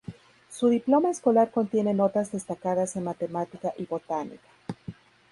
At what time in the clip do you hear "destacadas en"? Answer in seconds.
2.31-3.03